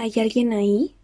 [0.00, 0.94] ¿Hay alguien ahí?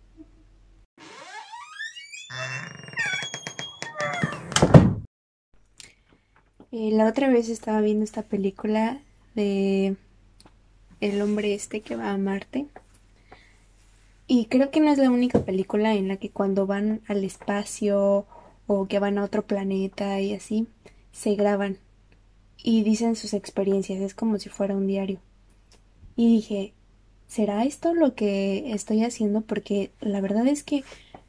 [6.70, 9.02] Eh, la otra vez estaba viendo esta película
[9.34, 9.96] de
[11.00, 12.68] el hombre este que va a Marte.
[14.28, 18.26] Y creo que no es la única película en la que cuando van al espacio
[18.68, 20.68] o que van a otro planeta y así,
[21.10, 21.78] se graban
[22.62, 25.18] y dicen sus experiencias, es como si fuera un diario.
[26.14, 26.74] Y dije,
[27.26, 29.40] ¿será esto lo que estoy haciendo?
[29.42, 30.84] Porque la verdad es que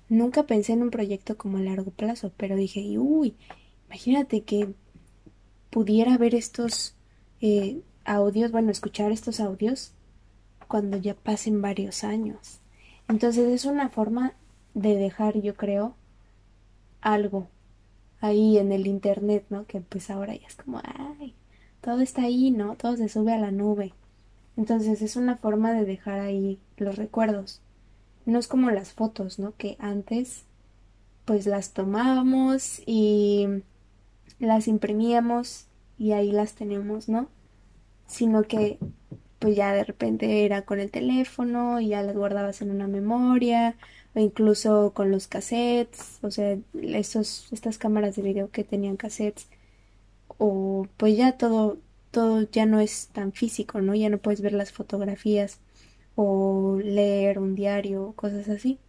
[0.09, 3.35] nunca pensé en un proyecto como a largo plazo, pero dije, uy,
[3.87, 4.73] imagínate que
[5.69, 6.95] pudiera ver estos
[7.41, 9.91] eh, audios, bueno, escuchar estos audios
[10.67, 12.59] cuando ya pasen varios años.
[13.07, 14.33] Entonces es una forma
[14.73, 15.95] de dejar, yo creo,
[17.01, 17.47] algo
[18.19, 19.65] ahí en el internet, ¿no?
[19.65, 21.35] Que pues ahora ya es como, ay,
[21.81, 22.75] todo está ahí, ¿no?
[22.75, 23.93] Todo se sube a la nube.
[24.57, 27.61] Entonces es una forma de dejar ahí los recuerdos.
[28.25, 29.53] No es como las fotos, ¿no?
[29.57, 30.45] Que antes
[31.25, 33.47] pues las tomábamos y
[34.39, 37.29] las imprimíamos y ahí las tenemos, ¿no?
[38.07, 38.79] Sino que
[39.39, 43.75] pues ya de repente era con el teléfono y ya las guardabas en una memoria
[44.15, 49.47] o incluso con los cassettes, o sea, esos, estas cámaras de video que tenían cassettes
[50.37, 51.77] o pues ya todo
[52.15, 53.93] todo ya no es tan físico, ¿no?
[53.93, 55.59] Ya no puedes ver las fotografías
[56.15, 58.79] o leer un diario cosas así,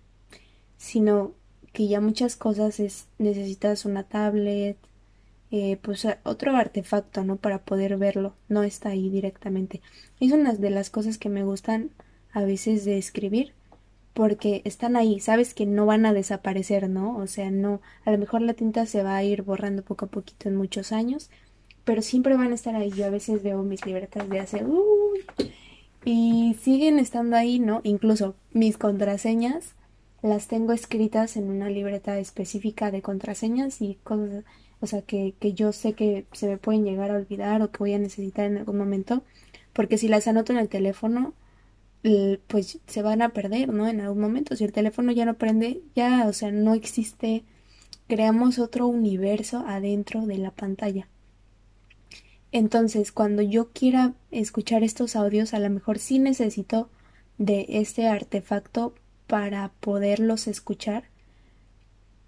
[0.76, 1.32] sino
[1.72, 4.76] que ya muchas cosas es necesitas una tablet,
[5.50, 7.34] eh, pues otro artefacto, ¿no?
[7.34, 9.82] Para poder verlo, no está ahí directamente.
[10.20, 11.90] Es una de las cosas que me gustan
[12.32, 13.54] a veces de escribir,
[14.14, 17.16] porque están ahí, sabes que no van a desaparecer, ¿no?
[17.16, 20.08] O sea, no, a lo mejor la tinta se va a ir borrando poco a
[20.10, 21.28] poquito en muchos años,
[21.86, 22.90] pero siempre van a estar ahí.
[22.90, 24.62] Yo a veces veo mis libretas de hace,
[26.04, 27.80] y siguen estando ahí, ¿no?
[27.82, 29.74] Incluso mis contraseñas
[30.22, 34.44] las tengo escritas en una libreta específica de contraseñas y cosas
[34.80, 37.78] o sea, que, que yo sé que se me pueden llegar a olvidar o que
[37.78, 39.22] voy a necesitar en algún momento,
[39.72, 41.34] porque si las anoto en el teléfono,
[42.46, 43.88] pues se van a perder, ¿no?
[43.88, 47.44] En algún momento, si el teléfono ya no prende, ya, o sea, no existe,
[48.08, 51.08] creamos otro universo adentro de la pantalla.
[52.56, 56.88] Entonces, cuando yo quiera escuchar estos audios, a lo mejor sí necesito
[57.38, 58.94] de este artefacto
[59.26, 61.04] para poderlos escuchar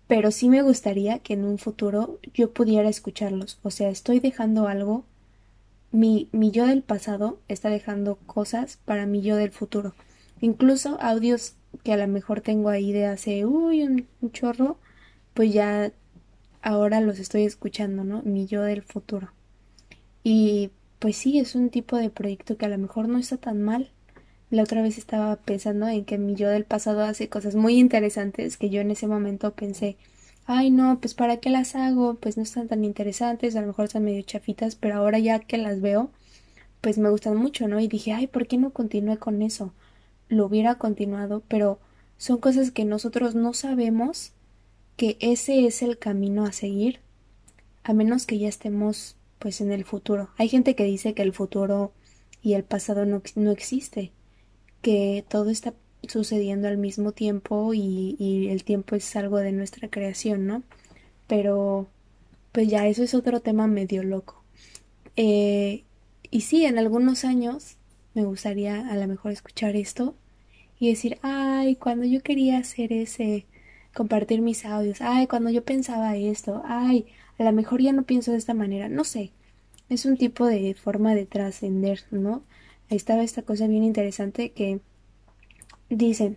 [0.08, 3.58] pero sí me gustaría que en un futuro yo pudiera escucharlos.
[3.62, 5.04] O sea, estoy dejando algo.
[5.92, 9.94] Mi, mi yo del pasado está dejando cosas para mi yo del futuro.
[10.40, 14.78] Incluso audios que a lo mejor tengo ahí de hace, uy, un, un chorro,
[15.34, 15.92] pues ya
[16.62, 18.22] ahora los estoy escuchando, ¿no?
[18.24, 19.30] Mi yo del futuro.
[20.22, 23.62] Y pues sí, es un tipo de proyecto que a lo mejor no está tan
[23.62, 23.90] mal.
[24.50, 28.56] La otra vez estaba pensando en que mi yo del pasado hace cosas muy interesantes
[28.56, 29.96] que yo en ese momento pensé,
[30.46, 33.84] ay no, pues para qué las hago, pues no están tan interesantes, a lo mejor
[33.84, 36.10] están medio chafitas, pero ahora ya que las veo,
[36.80, 37.78] pues me gustan mucho, ¿no?
[37.80, 39.74] Y dije, ay, ¿por qué no continué con eso?
[40.28, 41.78] Lo hubiera continuado, pero
[42.16, 44.32] son cosas que nosotros no sabemos
[44.96, 47.00] que ese es el camino a seguir,
[47.84, 50.30] a menos que ya estemos pues en el futuro.
[50.36, 51.92] Hay gente que dice que el futuro
[52.42, 54.12] y el pasado no, no existe
[54.82, 55.74] que todo está
[56.06, 60.62] sucediendo al mismo tiempo y, el tiempo es algo de nuestra creación, ¿no?
[61.26, 61.88] Pero
[62.52, 64.42] pues ya eso es otro tema medio loco.
[65.16, 65.84] Eh,
[66.30, 67.76] y sí, en algunos años
[68.14, 70.14] me gustaría a lo mejor escuchar esto
[70.78, 73.46] y decir, ay, cuando yo quería hacer ese,
[73.94, 77.06] compartir mis audios, ay, cuando yo pensaba esto, ay,
[77.38, 79.32] a lo mejor ya no pienso de esta manera, no sé,
[79.88, 82.42] es un tipo de forma de trascender, ¿no?
[82.90, 84.80] Ahí estaba esta cosa bien interesante que
[85.88, 86.36] dicen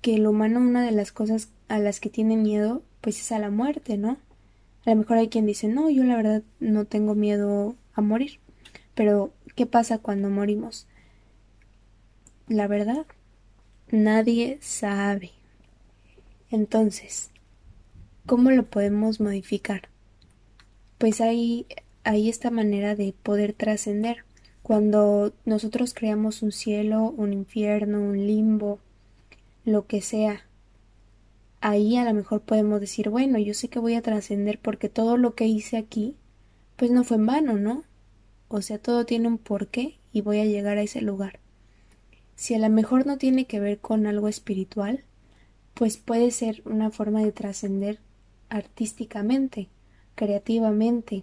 [0.00, 3.38] que el humano una de las cosas a las que tiene miedo pues es a
[3.38, 4.18] la muerte, ¿no?
[4.84, 8.40] A lo mejor hay quien dice, no, yo la verdad no tengo miedo a morir.
[8.94, 10.86] Pero, ¿qué pasa cuando morimos?
[12.48, 13.06] La verdad,
[13.90, 15.32] nadie sabe.
[16.50, 17.30] Entonces,
[18.26, 19.88] ¿cómo lo podemos modificar?
[20.98, 21.66] Pues hay,
[22.04, 24.24] esta manera de poder trascender.
[24.62, 28.80] Cuando nosotros creamos un cielo, un infierno, un limbo,
[29.64, 30.42] lo que sea,
[31.60, 35.16] ahí a lo mejor podemos decir, bueno, yo sé que voy a trascender porque todo
[35.16, 36.16] lo que hice aquí,
[36.76, 37.84] pues no fue en vano, ¿no?
[38.48, 41.38] O sea, todo tiene un porqué y voy a llegar a ese lugar.
[42.34, 45.04] Si a lo mejor no tiene que ver con algo espiritual,
[45.74, 48.00] pues puede ser una forma de trascender
[48.48, 49.68] artísticamente,
[50.18, 51.22] creativamente,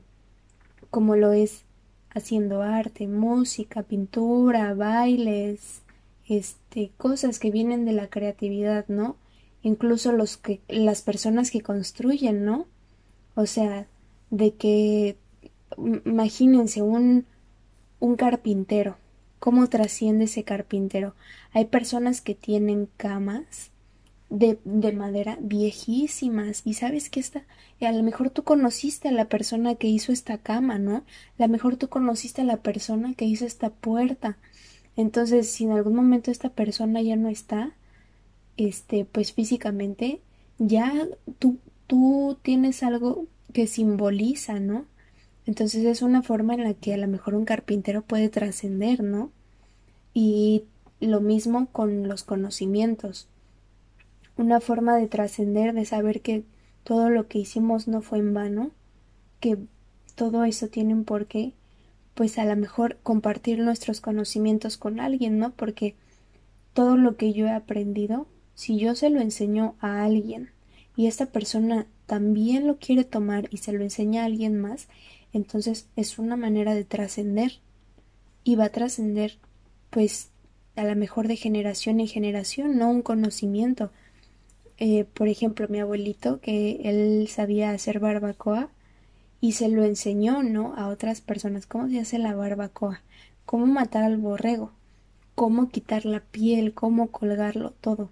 [0.89, 1.65] como lo es
[2.11, 5.81] haciendo arte, música, pintura, bailes,
[6.29, 9.17] este cosas que vienen de la creatividad, ¿no?
[9.61, 12.67] Incluso los que las personas que construyen, ¿no?
[13.35, 13.87] O sea,
[14.29, 15.17] de que
[15.77, 17.25] imagínense un
[17.99, 18.95] un carpintero,
[19.39, 21.15] cómo trasciende ese carpintero.
[21.51, 23.71] Hay personas que tienen camas
[24.29, 27.43] de, de madera viejísimas y sabes que esta,
[27.81, 30.97] a lo mejor tú conociste a la persona que hizo esta cama, ¿no?
[30.97, 31.03] A
[31.37, 34.37] lo mejor tú conociste a la persona que hizo esta puerta.
[34.95, 37.73] Entonces, si en algún momento esta persona ya no está,
[38.57, 40.21] este, pues físicamente,
[40.57, 41.07] ya
[41.39, 41.57] tú,
[41.87, 44.85] tú tienes algo que simboliza, ¿no?
[45.45, 49.31] Entonces es una forma en la que a lo mejor un carpintero puede trascender, ¿no?
[50.13, 50.63] Y
[50.99, 53.27] lo mismo con los conocimientos.
[54.37, 56.43] Una forma de trascender, de saber que
[56.83, 58.71] todo lo que hicimos no fue en vano,
[59.39, 59.57] que
[60.15, 61.53] todo eso tiene un porqué,
[62.13, 65.51] pues a lo mejor compartir nuestros conocimientos con alguien, ¿no?
[65.51, 65.95] Porque
[66.73, 70.51] todo lo que yo he aprendido, si yo se lo enseño a alguien
[70.95, 74.87] y esta persona también lo quiere tomar y se lo enseña a alguien más,
[75.33, 77.59] entonces es una manera de trascender
[78.43, 79.37] y va a trascender
[79.89, 80.29] pues
[80.75, 83.91] a lo mejor de generación en generación, no un conocimiento.
[84.77, 88.69] Eh, por ejemplo, mi abuelito, que él sabía hacer barbacoa
[89.41, 90.75] y se lo enseñó, ¿no?
[90.75, 93.01] A otras personas, cómo se hace la barbacoa,
[93.45, 94.71] cómo matar al borrego,
[95.35, 98.11] cómo quitar la piel, cómo colgarlo, todo.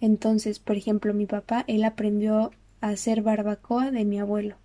[0.00, 4.56] Entonces, por ejemplo, mi papá, él aprendió a hacer barbacoa de mi abuelo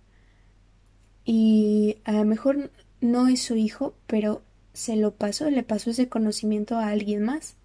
[1.30, 2.70] y a lo mejor
[3.02, 4.40] no es su hijo, pero
[4.72, 7.57] se lo pasó, le pasó ese conocimiento a alguien más.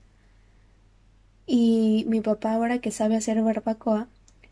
[1.45, 4.07] Y mi papá ahora que sabe hacer barbacoa,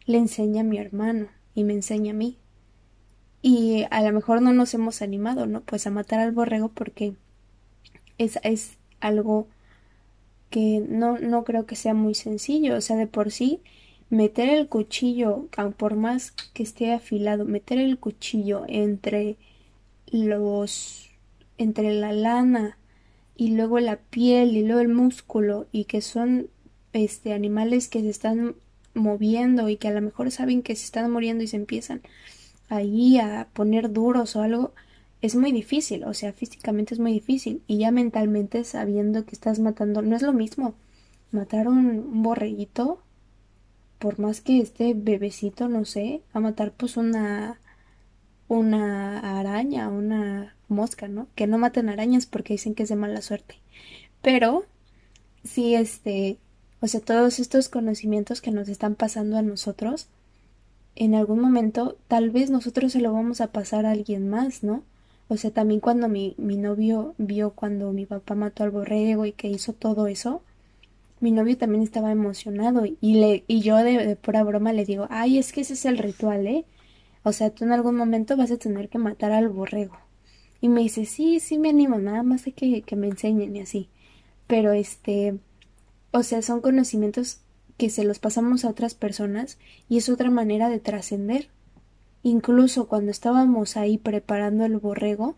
[0.05, 2.37] le enseña a mi hermano y me enseña a mí.
[3.41, 5.61] Y a lo mejor no nos hemos animado, ¿no?
[5.61, 7.15] Pues a matar al borrego porque
[8.17, 9.47] es, es algo
[10.49, 12.75] que no, no creo que sea muy sencillo.
[12.77, 13.61] O sea, de por sí
[14.11, 15.47] meter el cuchillo,
[15.77, 19.37] por más que esté afilado, meter el cuchillo entre
[20.11, 21.09] los
[21.57, 22.77] entre la lana
[23.35, 26.49] y luego la piel y luego el músculo y que son
[26.93, 28.55] este animales que se están
[28.93, 32.01] moviendo y que a lo mejor saben que se están muriendo y se empiezan
[32.69, 34.73] ahí a poner duros o algo
[35.21, 39.59] es muy difícil, o sea, físicamente es muy difícil y ya mentalmente sabiendo que estás
[39.59, 40.73] matando no es lo mismo
[41.31, 43.01] matar un, un borreguito
[43.99, 47.59] por más que este bebecito, no sé, a matar pues una
[48.51, 51.27] una araña, una mosca, ¿no?
[51.35, 53.55] Que no maten arañas porque dicen que es de mala suerte.
[54.21, 54.65] Pero
[55.45, 56.37] sí este,
[56.81, 60.07] o sea, todos estos conocimientos que nos están pasando a nosotros,
[60.95, 64.83] en algún momento tal vez nosotros se lo vamos a pasar a alguien más, ¿no?
[65.29, 69.31] O sea, también cuando mi, mi novio vio cuando mi papá mató al borrego y
[69.31, 70.41] que hizo todo eso,
[71.21, 75.37] mi novio también estaba emocionado y le y yo de, pura broma le digo, "Ay,
[75.37, 76.65] es que ese es el ritual, ¿eh?
[77.23, 79.97] O sea, tú en algún momento vas a tener que matar al borrego."
[80.61, 83.61] Y me dice, "Sí, sí me animo, nada más de que que me enseñen y
[83.61, 83.89] así."
[84.47, 85.37] Pero este,
[86.11, 87.39] o sea, son conocimientos
[87.77, 89.57] que se los pasamos a otras personas
[89.89, 91.49] y es otra manera de trascender.
[92.23, 95.35] Incluso cuando estábamos ahí preparando el borrego,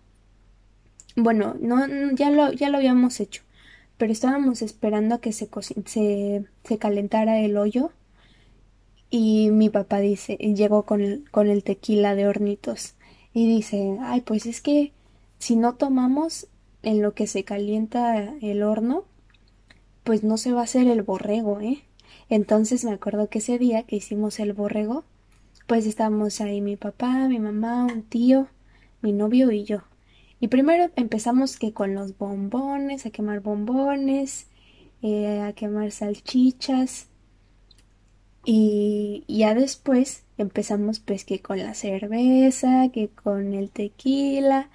[1.15, 3.43] bueno, no ya lo ya lo habíamos hecho,
[3.97, 5.47] pero estábamos esperando a que se,
[5.85, 7.91] se, se calentara el hoyo
[9.09, 12.95] y mi papá dice, llegó con el, con el tequila de hornitos
[13.31, 14.91] y dice, ay, pues es que
[15.37, 16.47] si no tomamos
[16.81, 19.05] en lo que se calienta el horno,
[20.03, 21.83] pues no se va a hacer el borrego, ¿eh?
[22.29, 25.03] Entonces me acuerdo que ese día que hicimos el borrego,
[25.67, 28.47] pues estábamos ahí mi papá, mi mamá, un tío,
[29.01, 29.83] mi novio y yo.
[30.39, 34.47] Y primero empezamos que con los bombones, a quemar bombones,
[35.01, 37.07] eh, a quemar salchichas.
[38.45, 44.69] Y ya después empezamos pues que con la cerveza, que con el tequila.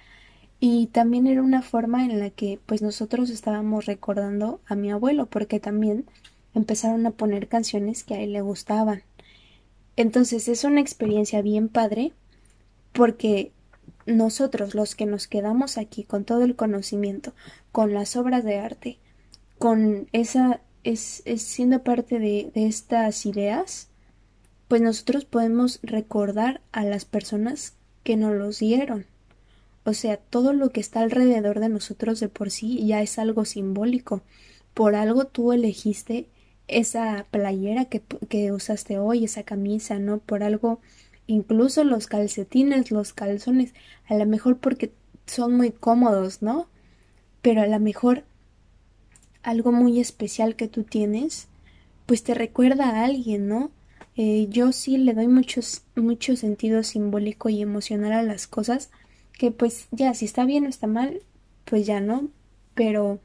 [0.59, 5.25] Y también era una forma en la que pues nosotros estábamos recordando a mi abuelo,
[5.27, 6.05] porque también
[6.53, 9.03] empezaron a poner canciones que a él le gustaban.
[9.95, 12.13] Entonces es una experiencia bien padre
[12.93, 13.51] porque
[14.05, 17.33] nosotros los que nos quedamos aquí con todo el conocimiento,
[17.71, 18.97] con las obras de arte,
[19.57, 23.89] con esa, es, siendo parte de, de estas ideas,
[24.67, 27.73] pues nosotros podemos recordar a las personas
[28.03, 29.05] que nos los dieron.
[29.89, 33.43] O sea, todo lo que está alrededor de nosotros de por sí ya es algo
[33.43, 34.21] simbólico.
[34.75, 36.27] Por algo tú elegiste
[36.67, 40.19] esa playera que, que usaste hoy, esa camisa, ¿no?
[40.19, 40.79] Por algo
[41.25, 43.73] incluso los calcetines, los calzones,
[44.07, 44.93] a lo mejor porque
[45.25, 46.67] son muy cómodos, ¿no?
[47.41, 48.25] Pero a lo mejor
[49.41, 51.47] algo muy especial que tú tienes,
[52.05, 53.71] pues te recuerda a alguien, ¿no?
[54.15, 58.91] Eh, yo sí le doy muchos, mucho sentido simbólico y emocional a las cosas,
[59.39, 61.21] que pues ya, si está bien o está mal,
[61.63, 62.29] pues ya no,
[62.75, 63.21] pero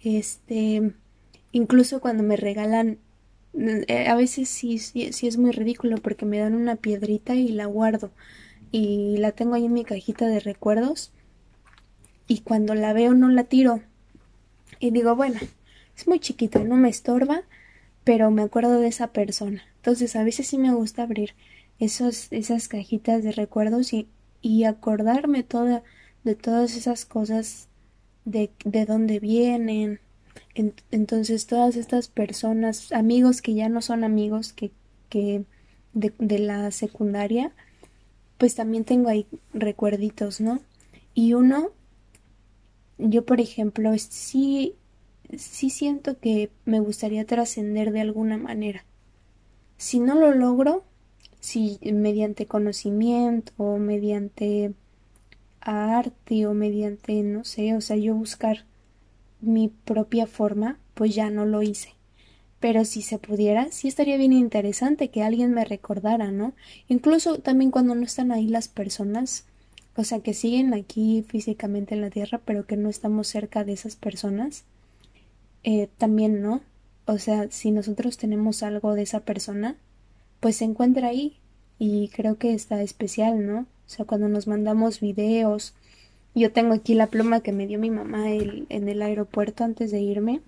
[0.00, 0.92] este,
[1.52, 2.98] incluso cuando me regalan,
[3.54, 7.48] eh, a veces sí, sí, sí es muy ridículo porque me dan una piedrita y
[7.48, 8.10] la guardo
[8.72, 11.12] y la tengo ahí en mi cajita de recuerdos
[12.26, 13.82] y cuando la veo no la tiro
[14.80, 15.38] y digo, bueno,
[15.96, 17.42] es muy chiquita, no me estorba,
[18.02, 19.62] pero me acuerdo de esa persona.
[19.76, 21.36] Entonces a veces sí me gusta abrir
[21.78, 24.08] esos, esas cajitas de recuerdos y,
[24.42, 25.82] y acordarme toda,
[26.24, 27.68] de todas esas cosas,
[28.24, 30.00] de, de dónde vienen.
[30.90, 34.72] entonces todas estas personas, amigos que ya no son amigos que,
[35.08, 35.44] que
[35.94, 37.52] de, de la secundaria,
[38.38, 40.60] pues también tengo ahí recuerditos, ¿no?
[41.14, 41.70] Y uno,
[42.98, 44.76] yo por ejemplo, sí
[45.38, 48.84] sí siento que me gustaría trascender de alguna manera.
[49.78, 50.84] Si no lo logro,
[51.42, 54.74] si mediante conocimiento o mediante
[55.60, 58.64] arte o mediante, no sé, o sea, yo buscar
[59.40, 61.94] mi propia forma, pues ya no lo hice.
[62.60, 66.54] Pero si se pudiera, sí estaría bien interesante que alguien me recordara, ¿no?
[66.86, 69.46] Incluso también cuando no están ahí las personas,
[69.96, 73.72] o sea, que siguen aquí físicamente en la Tierra, pero que no estamos cerca de
[73.72, 74.64] esas personas,
[75.64, 76.60] eh, también, ¿no?
[77.06, 79.76] O sea, si nosotros tenemos algo de esa persona,
[80.42, 81.38] pues se encuentra ahí
[81.78, 83.60] y creo que está especial, ¿no?
[83.60, 85.72] O sea, cuando nos mandamos videos,
[86.34, 90.00] yo tengo aquí la pluma que me dio mi mamá en el aeropuerto antes de
[90.00, 90.40] irme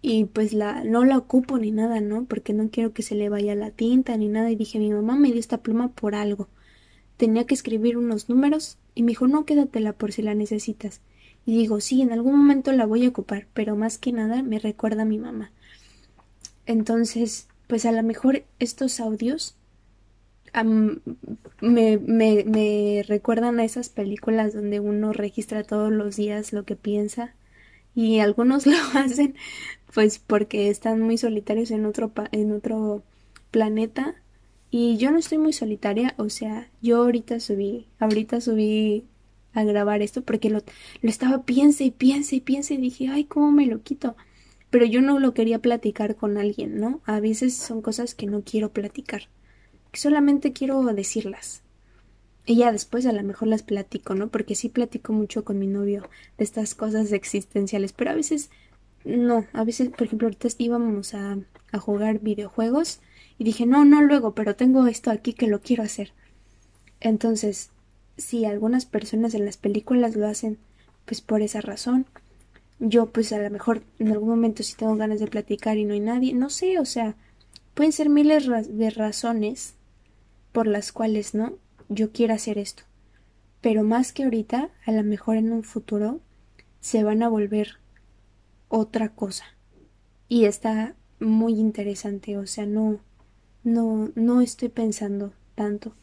[0.00, 2.24] y pues la no la ocupo ni nada, ¿no?
[2.24, 5.16] Porque no quiero que se le vaya la tinta ni nada y dije, mi mamá
[5.16, 6.48] me dio esta pluma por algo.
[7.18, 11.02] Tenía que escribir unos números y me dijo, "No, quédatela por si la necesitas."
[11.44, 14.58] Y digo, sí, en algún momento la voy a ocupar, pero más que nada me
[14.58, 15.52] recuerda a mi mamá.
[16.64, 19.56] Entonces, pues a lo mejor estos audios
[21.60, 26.76] me, me, me recuerdan a esas películas donde uno registra todos los días lo que
[26.76, 27.34] piensa
[27.92, 29.34] y algunos lo hacen
[29.92, 33.02] pues porque están muy solitarios en otro en otro
[33.50, 34.14] planeta
[34.70, 39.02] y yo no estoy muy solitaria, o sea, yo ahorita subí, ahorita subí
[39.52, 40.62] a grabar esto porque lo,
[41.02, 44.14] lo estaba piense y piense y piense y dije, ay, ¿cómo me lo quito?
[44.74, 47.00] Pero yo no lo quería platicar con alguien, ¿no?
[47.04, 49.28] A veces son cosas que no quiero platicar,
[49.92, 51.62] que solamente quiero decirlas.
[52.44, 54.30] Y ya después a lo mejor las platico, ¿no?
[54.30, 58.50] Porque sí platico mucho con mi novio de estas cosas existenciales, pero a veces
[59.04, 61.38] no, a veces, por ejemplo, ahorita íbamos a,
[61.70, 62.98] a jugar videojuegos
[63.38, 66.10] y dije, no, no luego, pero tengo esto aquí que lo quiero hacer.
[66.98, 67.70] Entonces,
[68.16, 70.58] si algunas personas en las películas lo hacen
[71.04, 72.06] pues por esa razón.
[72.80, 75.94] Yo pues a lo mejor en algún momento si tengo ganas de platicar y no
[75.94, 77.16] hay nadie, no sé, o sea,
[77.74, 79.74] pueden ser miles de razones
[80.52, 81.54] por las cuales, ¿no?
[81.88, 82.84] Yo quiero hacer esto.
[83.60, 86.20] Pero más que ahorita, a lo mejor en un futuro
[86.80, 87.78] se van a volver
[88.68, 89.44] otra cosa.
[90.28, 93.00] Y está muy interesante, o sea, no
[93.62, 95.94] no no estoy pensando tanto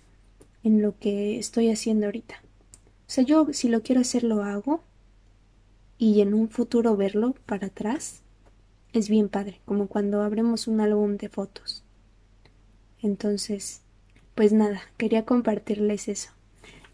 [0.64, 2.36] en lo que estoy haciendo ahorita.
[3.08, 4.84] O sea, yo si lo quiero hacer lo hago
[6.02, 8.24] y en un futuro verlo para atrás
[8.92, 11.84] es bien padre, como cuando abremos un álbum de fotos.
[13.04, 13.82] Entonces,
[14.34, 16.32] pues nada, quería compartirles eso.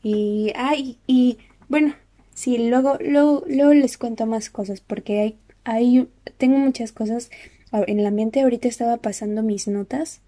[0.03, 1.37] Y, ay, y
[1.69, 1.95] bueno,
[2.33, 7.31] sí, luego, luego, luego les cuento más cosas porque hay, hay, tengo muchas cosas
[7.71, 8.41] en la mente.
[8.41, 10.19] Ahorita estaba pasando mis notas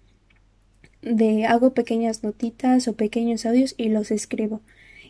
[1.02, 4.62] de hago pequeñas notitas o pequeños audios y los escribo.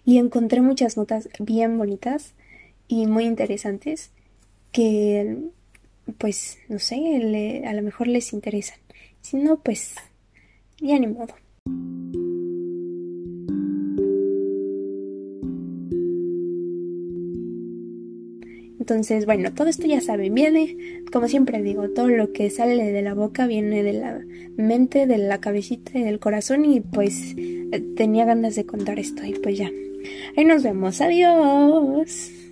[0.04, 2.34] Y encontré muchas notas bien bonitas
[2.90, 4.10] y muy interesantes
[4.72, 5.38] que
[6.18, 8.78] pues no sé, a lo mejor les interesan.
[9.20, 9.94] Si no, pues
[10.80, 11.34] ya ni modo.
[18.80, 20.76] Entonces, bueno, todo esto ya saben, viene,
[21.12, 24.20] como siempre digo, todo lo que sale de la boca viene de la
[24.56, 27.36] mente, de la cabecita y del corazón y pues
[27.94, 29.70] tenía ganas de contar esto y pues ya.
[30.36, 32.49] Ahí nos vemos, adiós.